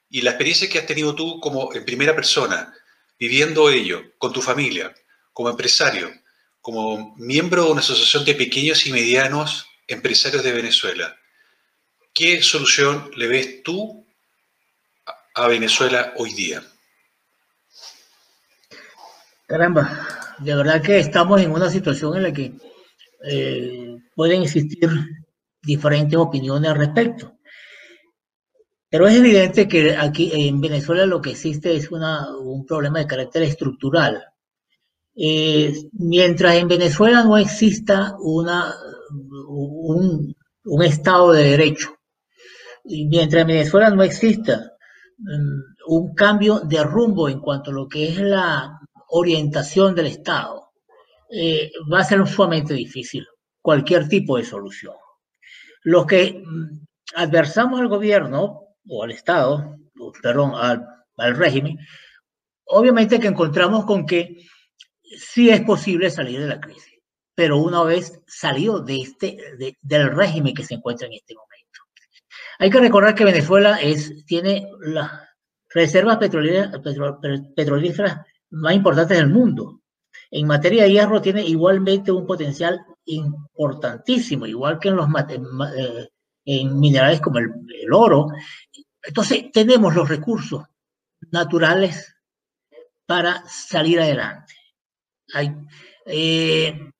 [0.08, 2.72] y la experiencia que has tenido tú como en primera persona,
[3.18, 4.92] viviendo ello, con tu familia,
[5.32, 6.10] como empresario,
[6.62, 11.16] como miembro de una asociación de pequeños y medianos empresarios de Venezuela,
[12.14, 14.06] ¿qué solución le ves tú
[15.34, 16.62] a Venezuela hoy día?
[19.46, 22.52] Caramba, de verdad que estamos en una situación en la que
[23.24, 24.88] eh, pueden existir
[25.60, 27.38] diferentes opiniones al respecto.
[28.88, 33.06] Pero es evidente que aquí en Venezuela lo que existe es una, un problema de
[33.06, 34.31] carácter estructural.
[35.14, 38.48] Eh, mientras en Venezuela no exista un,
[40.64, 41.94] un, Estado de Derecho,
[42.84, 44.72] mientras en Venezuela no exista
[45.18, 50.70] um, un cambio de rumbo en cuanto a lo que es la orientación del Estado,
[51.30, 53.26] eh, va a ser sumamente difícil
[53.60, 54.94] cualquier tipo de solución.
[55.82, 59.76] Los que mm, adversamos al gobierno o al Estado,
[60.22, 61.78] perdón, al régimen,
[62.64, 64.36] obviamente que encontramos con que
[65.18, 67.00] sí es posible salir de la crisis,
[67.34, 71.80] pero una vez salido de este, de, del régimen que se encuentra en este momento.
[72.58, 73.78] Hay que recordar que Venezuela
[74.26, 75.10] tiene las
[75.70, 78.16] reservas petrolíferas
[78.50, 79.80] más importantes del mundo.
[80.30, 85.08] En materia de hierro tiene igualmente un potencial importantísimo, igual que en los
[86.44, 87.50] eh, minerales como el,
[87.82, 88.28] el oro.
[89.02, 90.64] Entonces, tenemos los recursos
[91.30, 92.14] naturales
[93.06, 94.41] para salir adelante.
[95.32, 95.54] Hay,
[96.06, 96.92] eh,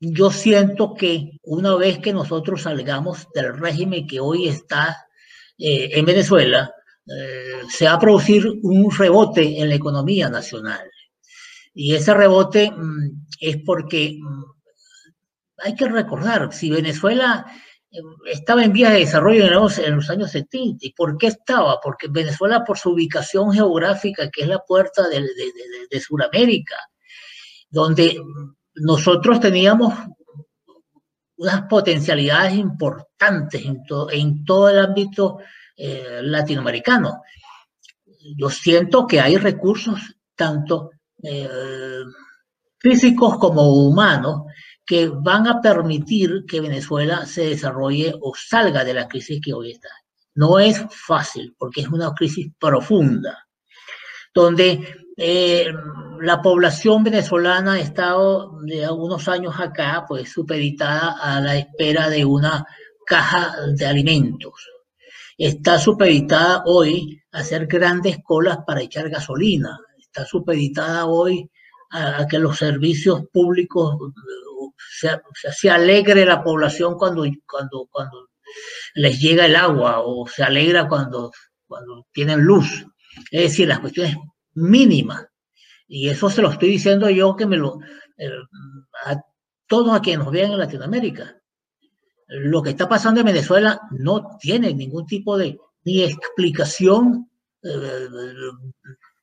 [0.00, 5.06] yo siento que una vez que nosotros salgamos del régimen que hoy está
[5.58, 6.72] eh, en Venezuela,
[7.06, 10.88] eh, se va a producir un rebote en la economía nacional.
[11.74, 14.44] Y ese rebote mmm, es porque mmm,
[15.64, 17.46] hay que recordar, si Venezuela
[17.90, 20.86] eh, estaba en vías de desarrollo en los, en los, años 70.
[20.86, 21.80] ¿Y por qué estaba?
[21.80, 25.52] Porque Venezuela, por su ubicación geográfica, que es la puerta de, de,
[25.90, 26.76] de Sudamérica,
[27.70, 28.20] donde
[28.74, 29.94] nosotros teníamos
[31.36, 35.38] unas potencialidades importantes en, en todo el ámbito
[35.76, 37.22] eh, latinoamericano.
[38.36, 40.00] Yo siento que hay recursos
[40.34, 40.90] tanto
[41.22, 41.48] eh,
[42.78, 44.42] físicos como humanos
[44.84, 49.72] que van a permitir que Venezuela se desarrolle o salga de la crisis que hoy
[49.72, 49.90] está.
[50.34, 53.46] No es fácil porque es una crisis profunda,
[54.34, 55.66] donde eh,
[56.20, 62.24] la población venezolana ha estado de algunos años acá, pues supeditada a la espera de
[62.24, 62.64] una
[63.04, 64.70] caja de alimentos.
[65.36, 69.78] Está supeditada hoy a hacer grandes colas para echar gasolina.
[69.98, 71.50] Está supeditada hoy
[71.90, 73.96] a, a que los servicios públicos
[74.76, 75.20] se,
[75.52, 78.28] se, alegre la población cuando, cuando, cuando
[78.94, 81.32] les llega el agua o se alegra cuando,
[81.66, 82.86] cuando tienen luz.
[83.32, 84.16] Es decir, las cuestiones
[84.54, 85.26] mínimas.
[85.86, 87.78] Y eso se lo estoy diciendo yo que me lo,
[88.16, 88.30] eh,
[89.06, 89.20] a
[89.66, 91.36] todos a quienes nos vean en Latinoamérica.
[92.26, 97.30] Lo que está pasando en Venezuela no tiene ningún tipo de ni explicación
[97.62, 98.08] eh,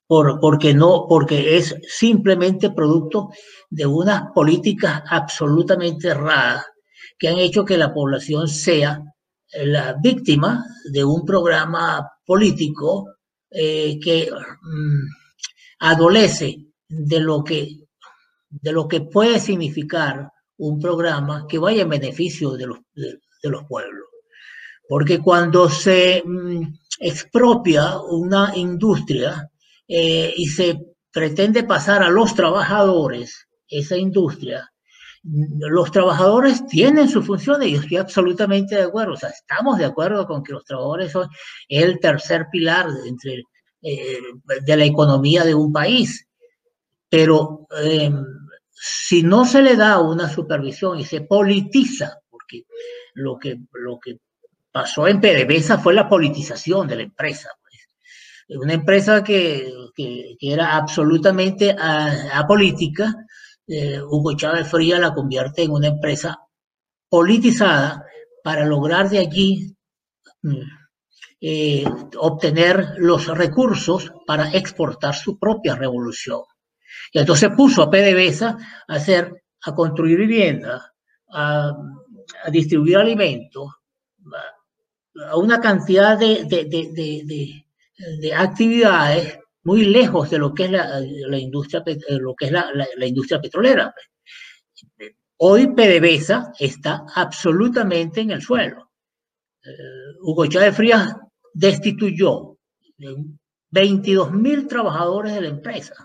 [0.08, 3.30] por, porque no, porque es simplemente producto
[3.70, 6.66] de unas políticas absolutamente erradas
[7.18, 9.02] que han hecho que la población sea
[9.54, 13.06] la víctima de un programa político
[13.56, 15.08] eh, que mm,
[15.80, 17.70] adolece de lo que
[18.50, 23.64] de lo que puede significar un programa que vaya en beneficio de los, de, los
[23.66, 24.08] pueblos.
[24.88, 26.62] Porque cuando se mm,
[27.00, 29.50] expropia una industria,
[29.88, 30.80] eh, y se
[31.12, 34.72] pretende pasar a los trabajadores esa industria,
[35.26, 39.14] los trabajadores tienen sus funciones y yo estoy absolutamente de acuerdo.
[39.14, 41.28] O sea, estamos de acuerdo con que los trabajadores son
[41.68, 43.44] el tercer pilar entre,
[43.82, 44.20] eh,
[44.66, 46.28] de la economía de un país.
[47.10, 48.12] Pero eh,
[48.72, 52.66] si no se le da una supervisión y se politiza, porque
[53.16, 54.20] lo que, lo que
[54.72, 57.50] pasó en PDVSA fue la politización de la empresa
[58.50, 61.76] una empresa que, que, que era absolutamente
[62.34, 63.16] apolítica,
[63.68, 66.40] eh, Hugo Chávez Fría la convierte en una empresa
[67.10, 68.06] politizada
[68.44, 69.76] para lograr de allí
[70.44, 70.62] mm,
[71.42, 71.86] eh,
[72.18, 76.42] obtener los recursos para exportar su propia revolución.
[77.12, 80.94] Y entonces puso a PDVSA a hacer, a construir vivienda,
[81.32, 81.72] a,
[82.44, 83.70] a distribuir alimentos,
[85.30, 87.66] a una cantidad de, de, de,
[88.20, 92.72] de, actividades muy lejos de lo que es la, la industria, lo que es la,
[92.96, 93.94] la, industria petrolera.
[95.38, 98.92] Hoy PDVSA está absolutamente en el suelo.
[99.66, 101.16] Uh, Hugo Chávez Frías
[101.54, 102.58] destituyó
[103.72, 105.96] 22 mil trabajadores de la empresa.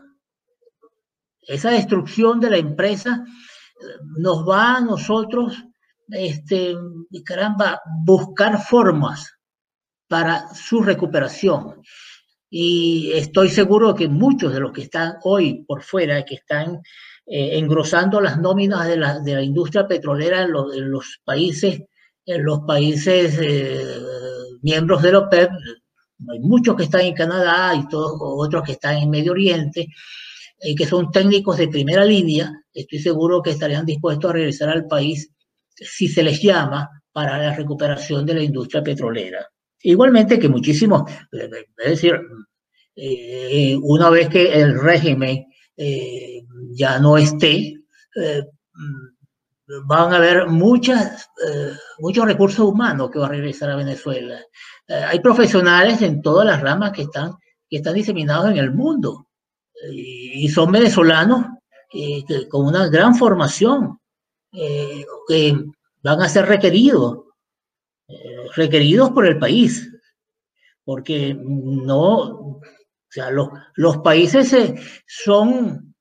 [1.42, 3.24] Esa destrucción de la empresa
[4.18, 5.62] nos va a nosotros,
[6.08, 6.74] este,
[7.24, 9.32] caramba, buscar formas
[10.08, 11.82] para su recuperación.
[12.50, 16.82] Y estoy seguro que muchos de los que están hoy por fuera, que están
[17.26, 21.80] eh, engrosando las nóminas de la, de la industria petrolera en, lo, en, los países,
[22.26, 23.96] en los países eh,
[24.62, 25.50] miembros de la OPEP,
[26.28, 29.86] hay muchos que están en Canadá y todos otros que están en Medio Oriente,
[30.60, 34.86] eh, que son técnicos de primera línea, estoy seguro que estarían dispuestos a regresar al
[34.86, 35.32] país
[35.74, 39.48] si se les llama para la recuperación de la industria petrolera.
[39.82, 42.20] Igualmente que muchísimos, es decir,
[42.96, 47.74] eh, una vez que el régimen eh, ya no esté,
[48.16, 48.42] eh,
[49.86, 54.38] van a haber muchas, eh, muchos recursos humanos que van a regresar a Venezuela.
[54.88, 57.32] Eh, hay profesionales en todas las ramas que están,
[57.68, 59.28] que están diseminados en el mundo
[59.90, 61.46] y son venezolanos
[62.50, 63.98] con una gran formación
[64.52, 65.56] que
[66.02, 67.20] van a ser requeridos
[68.54, 69.90] requeridos por el país,
[70.84, 72.60] porque no,
[73.10, 74.54] o sea, los, los países
[75.06, 75.94] son,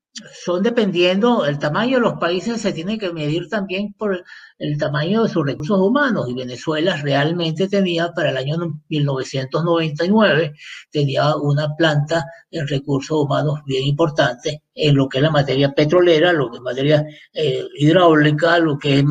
[0.44, 4.24] son dependiendo, el tamaño de los países se tiene que medir también por
[4.58, 8.56] el tamaño de sus recursos humanos, y Venezuela realmente tenía para el año
[8.88, 10.54] 1999,
[10.90, 16.32] tenía una planta en recursos humanos bien importante en lo que es la materia petrolera,
[16.32, 19.04] lo que es materia eh, hidráulica, lo que es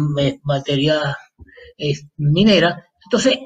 [0.43, 1.15] materia
[1.77, 3.39] eh, minera, entonces,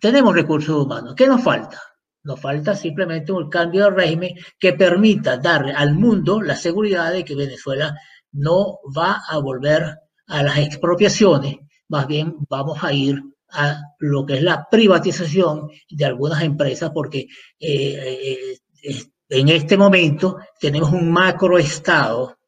[0.00, 1.14] tenemos recursos humanos.
[1.14, 1.78] ¿Qué nos falta?
[2.24, 7.22] Nos falta simplemente un cambio de régimen que permita darle al mundo la seguridad de
[7.22, 7.94] que Venezuela
[8.32, 9.98] no va a volver
[10.28, 11.56] a las expropiaciones,
[11.88, 17.26] más bien vamos a ir a lo que es la privatización de algunas empresas, porque
[17.60, 22.38] eh, eh, en este momento tenemos un macroestado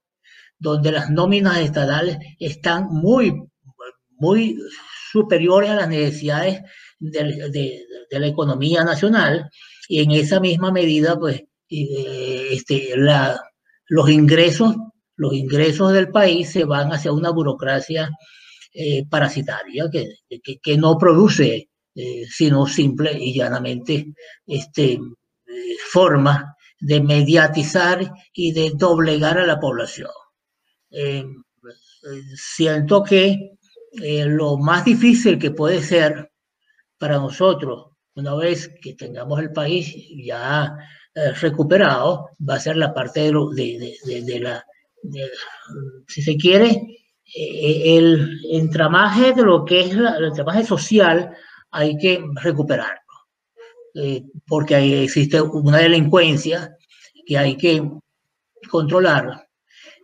[0.59, 3.38] donde las nóminas estatales están muy,
[4.16, 4.57] muy
[5.14, 6.61] superiores a las necesidades
[6.98, 9.48] de, la economía nacional
[9.88, 13.40] y en esa misma medida, pues, eh, este, la,
[13.87, 14.74] los ingresos,
[15.14, 18.11] los ingresos del país se van hacia una burocracia
[18.72, 24.98] eh, parasitaria que, que, que, no produce, eh, sino simple y llanamente, este,
[25.92, 26.42] formas
[26.81, 30.11] de mediatizar y de doblegar a la población.
[32.35, 33.54] siento que
[34.02, 36.30] eh, lo más difícil que puede ser
[36.98, 40.76] para nosotros, una vez que tengamos el país ya
[41.14, 44.64] eh, recuperado, va a ser la parte de, lo, de, de, de la,
[46.09, 46.98] si se quiere,
[47.35, 51.35] eh, el entramaje de lo que es la, el entramaje social,
[51.70, 53.00] hay que recuperarlo.
[53.94, 56.76] Eh, porque ahí existe una delincuencia
[57.26, 57.83] que hay que
[58.68, 59.48] controlar.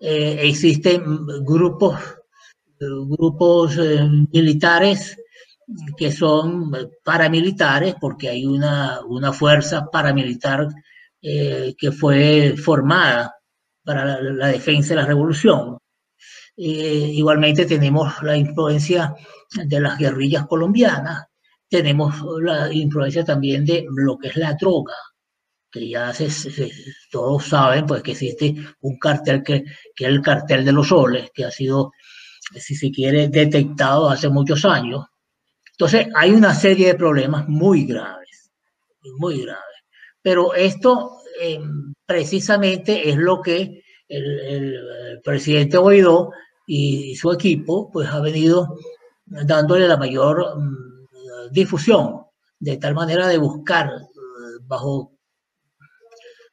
[0.01, 1.03] Eh, existen
[1.45, 1.99] grupos
[2.81, 5.17] grupos eh, militares
[5.97, 6.73] que son
[7.05, 10.67] paramilitares, porque hay una, una fuerza paramilitar
[11.23, 13.35] eh, que fue formada
[13.85, 15.79] para la, defensa de la revolución.
[16.57, 19.15] Eh, igualmente tenemos la influencia
[19.65, 21.27] de las guerrillas colombianas,
[21.69, 24.95] tenemos la influencia también de lo que es la droga,
[25.71, 26.13] que ya
[27.13, 29.63] todos saben pues que existe un cartel que,
[29.95, 31.93] que es el cartel de los soles, que ha sido
[32.59, 35.07] si se quiere, detectado hace muchos años.
[35.73, 38.51] Entonces, hay una serie de problemas muy graves,
[39.19, 39.65] muy graves.
[40.23, 41.61] Pero esto eh,
[42.05, 46.31] precisamente es lo que el, presidente Guaidó
[46.67, 48.77] y su equipo pues ha venido
[49.27, 51.07] dándole la mayor um,
[51.51, 52.23] difusión,
[52.59, 55.13] de tal manera de buscar uh, bajo,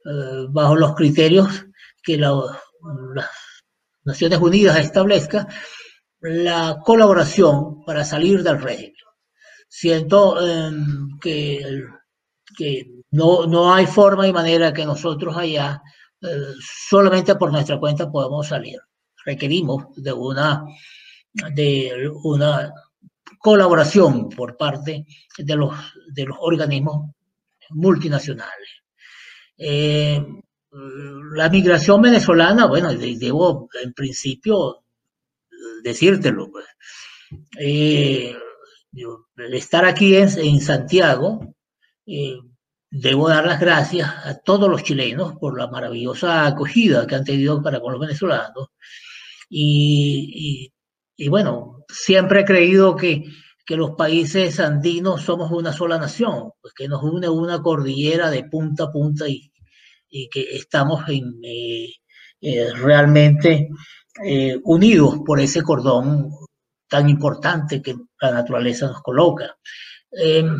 [0.05, 1.65] uh, bajo los criterios
[2.03, 2.33] que la,
[3.15, 3.29] las
[4.03, 5.47] Naciones Unidas establezca,
[6.21, 8.93] la colaboración para salir del régimen.
[9.69, 10.71] Siento eh,
[11.21, 11.83] que,
[12.57, 15.81] que no, no, hay forma y manera que nosotros allá
[16.21, 16.27] eh,
[16.59, 18.79] solamente por nuestra cuenta podemos salir.
[19.25, 20.63] Requerimos de una,
[21.53, 22.73] de una
[23.39, 25.05] colaboración por parte
[25.37, 25.75] de los,
[26.13, 27.11] de los organismos
[27.71, 28.69] multinacionales.
[29.57, 30.25] Eh,
[31.33, 34.83] la migración venezolana, bueno, debo en principio
[35.83, 36.65] decírtelo, pues.
[37.59, 38.35] Eh,
[39.53, 41.55] estar aquí en, Santiago,
[42.05, 42.37] eh,
[42.89, 47.61] debo dar las gracias a todos los chilenos por la maravillosa acogida que han tenido
[47.61, 48.69] para con los venezolanos.
[49.49, 50.71] Y,
[51.29, 53.23] bueno, siempre he creído que,
[53.65, 58.43] que, los países andinos somos una sola nación, pues que nos une una cordillera de
[58.45, 59.51] punta a punta y,
[60.09, 61.89] y que estamos en, eh,
[62.41, 63.69] eh, realmente
[64.23, 66.31] eh, unidos por ese cordón
[66.87, 69.57] tan importante que la naturaleza nos coloca.
[70.11, 70.57] Em,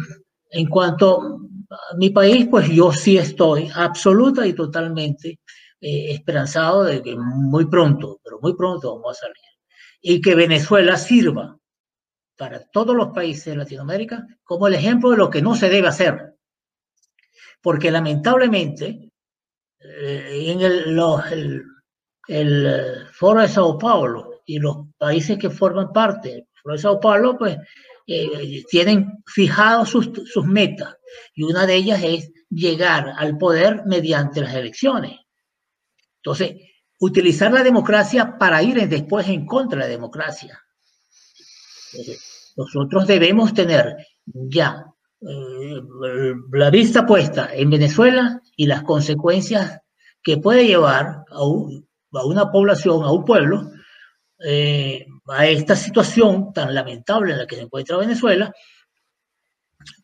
[0.52, 1.40] en cuanto
[1.70, 5.40] a mi país, pues yo sí estoy absoluta y totalmente
[5.80, 9.36] esperanzado de que muy pronto, pero muy pronto vamos a salir.
[10.02, 11.58] Y que Venezuela sirva
[12.38, 15.88] para todos los países de Latinoamérica como el ejemplo de lo que no se debe
[15.88, 16.36] hacer.
[17.62, 19.12] Porque lamentablemente
[19.80, 21.00] eh, en el,
[21.32, 21.64] el,
[22.28, 27.00] eh, Foro de Sao Paulo y los países que forman parte del Foro de Sao
[27.00, 27.58] Paulo, pues
[28.06, 30.96] eh, tienen fijados sus, sus metas
[31.34, 35.20] y una de ellas es llegar al poder mediante las elecciones.
[36.22, 36.56] Entonces,
[37.00, 40.60] utilizar la democracia para ir después en contra de la democracia.
[42.56, 44.86] nosotros debemos tener ya
[45.22, 45.82] eh,
[46.52, 49.80] la vista puesta en Venezuela y las consecuencias
[50.24, 51.40] que puede llevar a,
[52.12, 53.72] una población, a un pueblo,
[54.40, 58.54] eh, a esta situación tan lamentable en la que se encuentra Venezuela,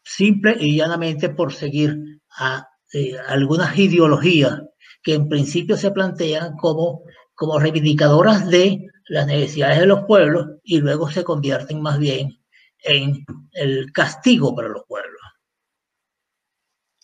[0.03, 1.95] simple y llanamente por seguir
[2.37, 4.61] a eh, algunas ideologías
[5.01, 10.79] que en principio se plantean como, como reivindicadoras de las necesidades de los pueblos y
[10.79, 12.39] luego se convierten más bien
[12.79, 15.21] en el castigo para los pueblos.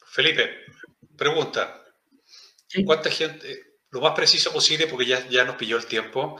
[0.05, 0.49] Felipe,
[1.15, 1.83] pregunta.
[2.85, 6.39] ¿Cuánta gente, lo más preciso posible porque ya, ya nos pilló el tiempo,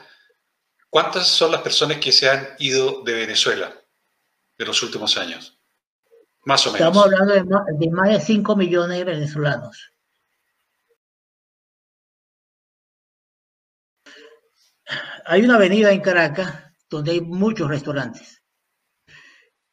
[0.89, 3.74] cuántas son las personas que se han ido de Venezuela
[4.58, 5.60] de los últimos años?
[6.45, 6.88] Más o menos.
[6.88, 9.91] Estamos hablando de más de, más de 5 millones de venezolanos.
[15.26, 18.39] Hay una avenida en Caracas donde hay muchos restaurantes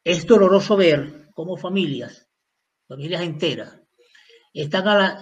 [0.07, 2.29] es doloroso ver cómo familias,
[2.87, 3.77] familias enteras,
[4.53, 5.19] están a,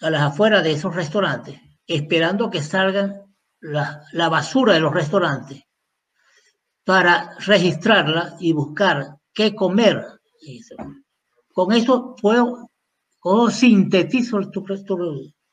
[0.00, 3.26] las afueras de esos restaurantes esperando que salgan
[3.60, 5.62] la, basura de los restaurantes
[6.84, 10.04] para registrarla y buscar qué comer.
[11.52, 12.70] Con eso puedo,
[13.50, 14.64] sintetizo tu,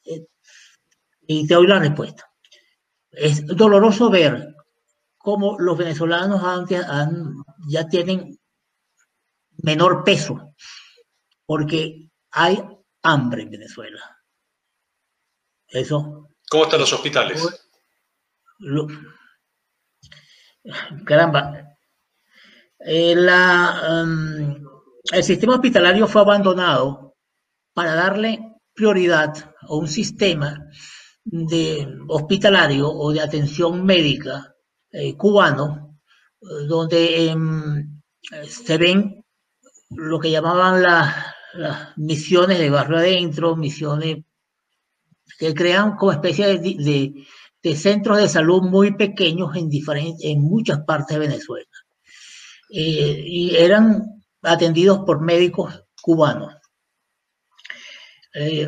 [0.06, 0.28] eh,
[1.22, 2.30] y te doy la respuesta.
[3.10, 4.56] Es doloroso ver
[5.18, 6.42] cómo los venezolanos
[7.68, 8.38] ya tienen
[9.64, 10.54] menor peso,
[11.46, 12.62] porque hay
[13.04, 14.23] hambre en Venezuela.
[15.74, 16.30] Eso.
[16.50, 17.42] ¿Cómo están los hospitales?
[21.06, 21.76] caramba.
[22.80, 24.64] Eh, um,
[25.12, 27.16] el sistema hospitalario fue abandonado
[27.74, 28.40] para darle
[28.74, 30.70] prioridad a un sistema
[31.24, 34.56] de hospitalario o de atención médica
[34.92, 36.00] eh, cubano,
[36.42, 38.02] eh, donde em,
[38.48, 39.26] se ven
[39.90, 41.34] lo que llamaban las,
[41.98, 44.26] misiones de barrio adentro, misiones
[45.38, 49.70] que crean como especie de, centros de salud muy pequeños en,
[50.22, 51.68] en muchas partes de Venezuela.
[52.76, 56.56] Eh, y eran atendidos por médicos cubanos.
[58.34, 58.68] Eh,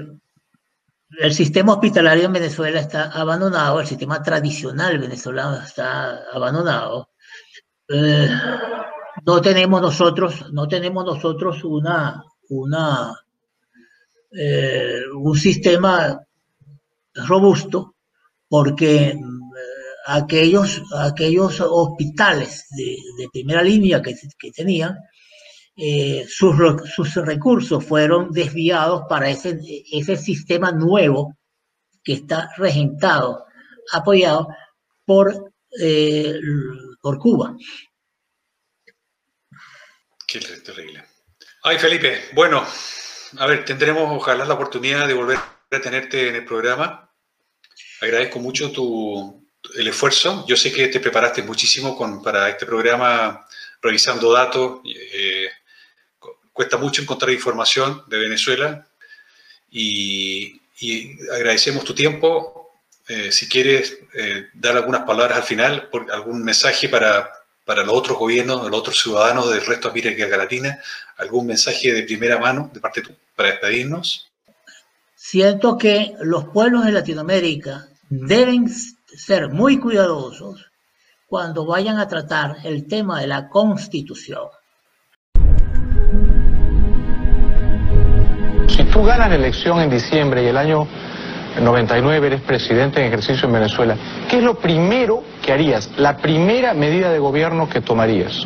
[1.20, 7.10] el sistema hospitalario en Venezuela está abandonado, el sistema tradicional venezolano está abandonado.
[7.90, 8.30] Eh,
[9.26, 13.12] no tenemos nosotros, no tenemos nosotros una, una,
[15.16, 16.25] un sistema
[17.16, 17.96] robusto
[18.48, 19.20] porque eh,
[20.08, 22.98] aquellos, aquellos hospitales de,
[23.32, 24.16] primera línea que,
[24.52, 24.98] tenían,
[25.76, 26.56] eh, sus,
[27.16, 29.60] recursos fueron desviados para ese,
[29.92, 31.36] ese sistema nuevo
[32.04, 33.46] que está regentado,
[33.92, 34.48] apoyado
[35.06, 35.54] por,
[37.02, 37.58] por Cuba.
[40.28, 41.04] Qué terrible.
[41.64, 42.64] Ay, Felipe, bueno,
[43.38, 47.10] a ver, tendremos ojalá la oportunidad de volver a tenerte en el programa.
[48.02, 49.46] Agradezco mucho tu,
[49.76, 50.46] el esfuerzo.
[50.48, 53.46] Yo sé que te preparaste muchísimo con, para este programa
[53.82, 54.82] revisando datos.
[54.86, 55.50] Eh,
[56.52, 58.88] cuesta mucho encontrar información de Venezuela
[59.70, 60.62] y,
[61.34, 62.72] agradecemos tu tiempo.
[63.08, 67.30] Eh, si quieres eh, dar algunas palabras al final, algún mensaje para
[67.66, 70.80] para los otros gobiernos, los otros ciudadanos del resto de América Latina?
[71.18, 74.32] ¿Algún mensaje de primera mano de parte tuya para despedirnos?
[75.18, 80.70] Siento que los pueblos de Latinoamérica deben ser muy cuidadosos
[81.26, 84.44] cuando vayan a tratar el tema de la constitución.
[88.68, 90.86] Si tú ganas la elección en diciembre y el año
[91.62, 93.98] 99 eres presidente en ejercicio en Venezuela,
[94.30, 95.90] ¿qué es lo primero que harías?
[95.96, 98.46] La primera medida de gobierno que tomarías.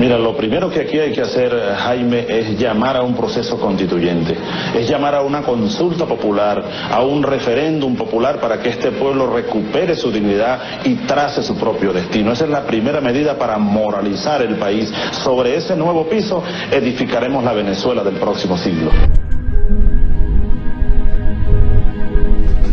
[0.00, 4.34] Mira, lo primero que aquí hay que hacer, Jaime, es llamar a un proceso constituyente,
[4.74, 9.94] es llamar a una consulta popular, a un referéndum popular para que este pueblo recupere
[9.96, 12.32] su dignidad y trace su propio destino.
[12.32, 14.90] Esa es la primera medida para moralizar el país.
[15.22, 18.90] Sobre ese nuevo piso edificaremos la Venezuela del próximo siglo.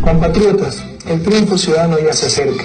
[0.00, 2.64] Compatriotas, el triunfo ciudadano ya se acerca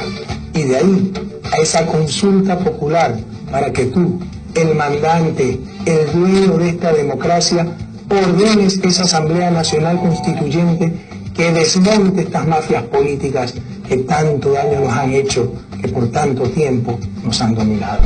[0.53, 1.13] y de ahí
[1.51, 3.13] a esa consulta popular
[3.53, 4.19] para que tú,
[4.55, 7.67] el mandante, el dueño de esta democracia,
[8.09, 10.91] ordenes esa Asamblea Nacional Constituyente
[11.35, 13.53] que desmonte estas mafias políticas
[13.87, 18.01] que tanto daño nos han hecho, que por tanto tiempo nos han dominado.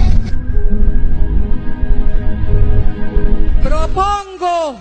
[3.63, 4.75] Propongo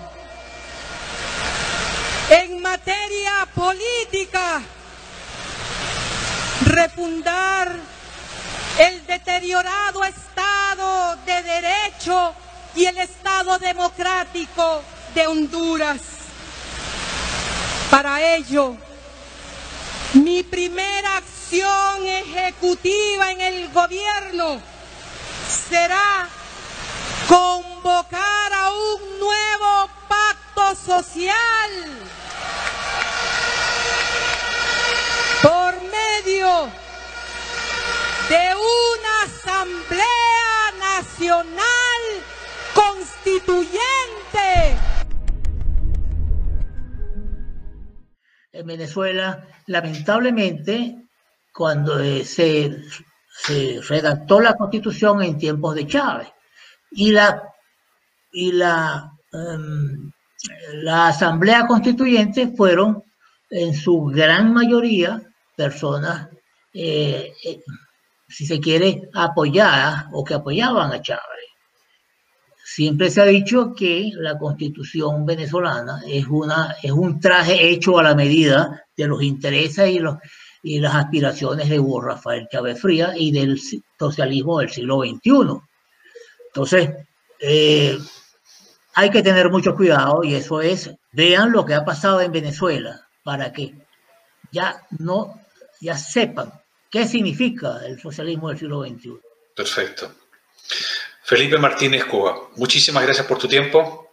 [2.42, 4.62] en materia política
[6.64, 7.70] refundar
[8.80, 10.02] el deteriorado
[11.26, 12.32] de Derecho
[12.76, 16.00] y el Estado democrático de Honduras.
[17.90, 18.76] Para ello,
[20.14, 24.60] mi primera acción ejecutiva en el gobierno
[25.68, 26.28] será
[27.28, 31.70] convocar a un nuevo pacto social
[35.42, 36.68] por medio
[38.28, 40.35] de una Asamblea
[40.96, 42.02] Nacional
[42.74, 43.68] Constituyente.
[48.50, 50.96] En Venezuela, lamentablemente,
[51.52, 52.80] cuando eh, se,
[53.86, 56.28] redactó la constitución en tiempos de Chávez
[56.92, 57.42] y la,
[58.32, 60.10] y la, um,
[60.82, 63.04] la Asamblea Constituyente fueron
[63.50, 65.20] en su gran mayoría
[65.56, 66.30] personas
[66.72, 67.60] eh, eh,
[68.28, 71.22] si se quiere, apoyada o que apoyaban a Chávez.
[72.64, 78.02] Siempre se ha dicho que la constitución venezolana es, una, es un traje hecho a
[78.02, 80.16] la medida de los intereses y, los,
[80.62, 83.58] y las aspiraciones de Hugo Rafael Chávez Fría y del
[83.98, 85.60] socialismo del siglo XXI.
[86.48, 86.90] Entonces,
[87.38, 87.96] eh,
[88.94, 93.00] hay que tener mucho cuidado y eso es, vean lo que ha pasado en Venezuela
[93.22, 93.74] para que
[94.50, 95.40] ya no,
[95.80, 96.52] ya sepan
[96.90, 99.18] qué significa el socialismo del siglo XXI.
[99.54, 100.12] Perfecto.
[101.22, 104.10] Felipe Martínez Cuba, muchísimas gracias por tu tiempo.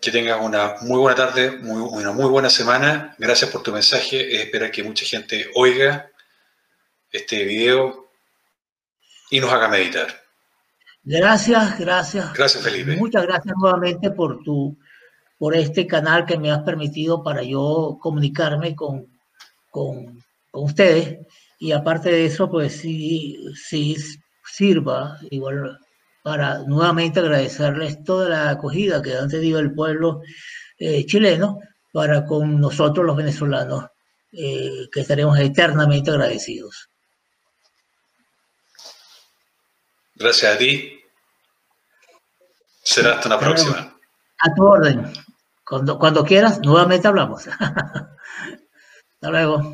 [0.00, 3.14] Que tengas una muy buena tarde, muy, una muy buena semana.
[3.18, 4.42] Gracias por tu mensaje.
[4.42, 6.10] Espero que mucha gente oiga
[7.10, 8.10] este video
[9.30, 10.08] y nos haga meditar.
[11.02, 12.32] Gracias, gracias.
[12.34, 12.96] Gracias, Felipe.
[12.96, 14.76] Muchas gracias nuevamente por tu,
[15.38, 19.06] por este canal que me has permitido para yo comunicarme con,
[19.70, 21.26] con, con ustedes
[21.58, 23.96] y aparte de eso, pues sí, sí
[24.44, 25.78] sirva igual
[26.22, 30.20] para nuevamente agradecerles toda la acogida que han tenido el pueblo
[30.78, 31.58] eh, chileno
[31.92, 33.86] para con nosotros los venezolanos,
[34.32, 36.90] eh, que estaremos eternamente agradecidos.
[40.14, 41.00] Gracias a ti.
[42.82, 43.98] Será hasta la próxima.
[44.38, 45.12] A tu orden.
[45.64, 47.46] Cuando, cuando quieras, nuevamente hablamos.
[47.48, 49.72] hasta luego.